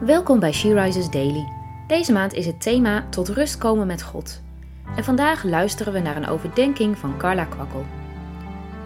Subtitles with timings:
[0.00, 1.48] Welkom bij She Rises Daily.
[1.86, 4.42] Deze maand is het thema Tot rust komen met God.
[4.96, 7.84] En vandaag luisteren we naar een overdenking van Carla Kwakkel.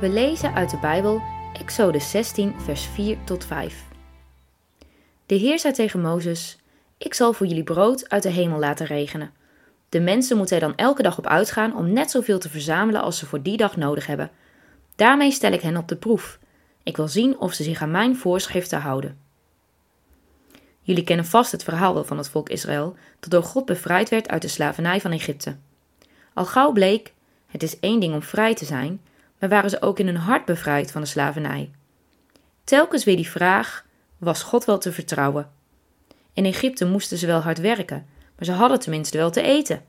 [0.01, 1.23] We lezen uit de Bijbel
[1.53, 3.85] Exodus 16, vers 4 tot 5.
[5.27, 6.59] De Heer zei tegen Mozes:
[6.99, 9.33] Ik zal voor jullie brood uit de hemel laten regenen.
[9.89, 13.19] De mensen moeten er dan elke dag op uitgaan om net zoveel te verzamelen als
[13.19, 14.31] ze voor die dag nodig hebben.
[14.97, 16.39] Daarmee stel ik hen op de proef.
[16.83, 19.28] Ik wil zien of ze zich aan mijn voorschriften houden.
[20.89, 24.29] Jullie kennen vast het verhaal wel van het volk Israël, dat door God bevrijd werd
[24.29, 25.57] uit de slavernij van Egypte.
[26.35, 27.13] Al gauw bleek,
[27.47, 29.01] het is één ding om vrij te zijn,
[29.39, 31.71] maar waren ze ook in hun hart bevrijd van de slavernij.
[32.65, 33.85] Telkens weer die vraag:
[34.19, 35.51] was God wel te vertrouwen?
[36.33, 39.85] In Egypte moesten ze wel hard werken, maar ze hadden tenminste wel te eten.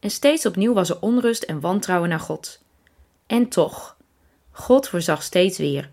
[0.00, 2.62] En steeds opnieuw was er onrust en wantrouwen naar God.
[3.26, 3.96] En toch,
[4.50, 5.90] God voorzag steeds weer.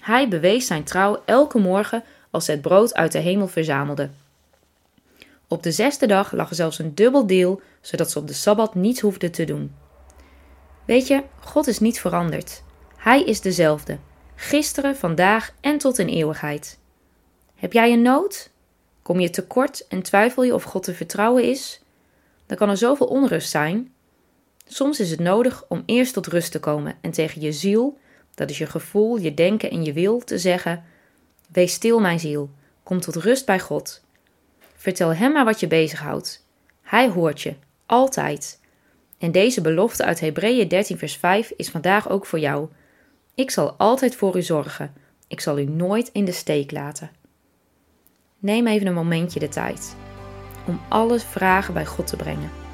[0.00, 2.04] Hij bewees zijn trouw elke morgen
[2.38, 4.14] als ze het brood uit de hemel verzamelden.
[5.48, 8.74] Op de zesde dag lag er zelfs een dubbel deel, zodat ze op de sabbat
[8.74, 9.74] niets hoefden te doen.
[10.84, 12.62] Weet je, God is niet veranderd.
[12.96, 13.98] Hij is dezelfde,
[14.34, 16.78] gisteren, vandaag en tot in eeuwigheid.
[17.54, 18.50] Heb jij een nood?
[19.02, 21.80] Kom je tekort en twijfel je of God te vertrouwen is?
[22.46, 23.92] Dan kan er zoveel onrust zijn.
[24.66, 27.98] Soms is het nodig om eerst tot rust te komen en tegen je ziel,
[28.34, 30.84] dat is je gevoel, je denken en je wil, te zeggen:
[31.52, 32.50] Wees stil, mijn ziel.
[32.82, 34.04] Kom tot rust bij God.
[34.74, 36.46] Vertel Hem maar wat je bezighoudt.
[36.82, 37.54] Hij hoort je,
[37.86, 38.60] altijd.
[39.18, 42.68] En deze belofte uit Hebreeën 13, vers 5 is vandaag ook voor jou.
[43.34, 44.94] Ik zal altijd voor u zorgen.
[45.28, 47.10] Ik zal u nooit in de steek laten.
[48.38, 49.96] Neem even een momentje de tijd
[50.66, 52.67] om alle vragen bij God te brengen.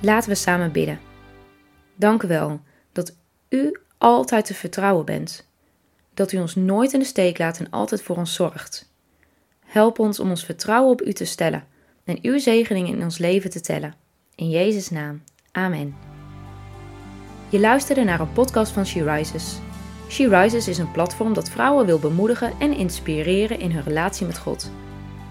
[0.00, 1.00] Laten we samen bidden.
[1.96, 2.60] Dank u wel
[2.92, 3.16] dat
[3.48, 5.48] u altijd te vertrouwen bent.
[6.14, 8.92] Dat u ons nooit in de steek laat en altijd voor ons zorgt.
[9.66, 11.64] Help ons om ons vertrouwen op u te stellen
[12.04, 13.94] en uw zegeningen in ons leven te tellen.
[14.34, 15.22] In Jezus' naam.
[15.52, 15.96] Amen.
[17.48, 19.58] Je luisterde naar een podcast van She Rises.
[20.08, 24.38] She Rises is een platform dat vrouwen wil bemoedigen en inspireren in hun relatie met
[24.38, 24.70] God.